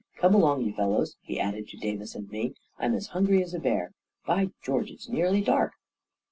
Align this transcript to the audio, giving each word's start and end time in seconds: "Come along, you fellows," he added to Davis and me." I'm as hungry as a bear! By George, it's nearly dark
"Come 0.19 0.33
along, 0.33 0.63
you 0.65 0.73
fellows," 0.73 1.15
he 1.21 1.39
added 1.39 1.67
to 1.67 1.77
Davis 1.77 2.15
and 2.15 2.27
me." 2.31 2.55
I'm 2.79 2.95
as 2.95 3.05
hungry 3.13 3.43
as 3.43 3.53
a 3.53 3.59
bear! 3.59 3.91
By 4.25 4.47
George, 4.63 4.89
it's 4.89 5.07
nearly 5.07 5.41
dark 5.41 5.73